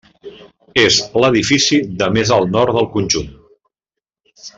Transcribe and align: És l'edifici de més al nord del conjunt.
És 0.83 0.95
l'edifici 1.23 1.79
de 2.01 2.07
més 2.15 2.31
al 2.39 2.47
nord 2.57 2.79
del 2.79 2.89
conjunt. 2.97 3.31